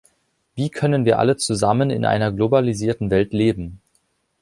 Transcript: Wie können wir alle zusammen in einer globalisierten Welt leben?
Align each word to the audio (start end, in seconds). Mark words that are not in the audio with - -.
Wie 0.55 0.71
können 0.71 1.05
wir 1.05 1.19
alle 1.19 1.37
zusammen 1.37 1.91
in 1.91 2.05
einer 2.05 2.31
globalisierten 2.31 3.11
Welt 3.11 3.33
leben? 3.33 3.79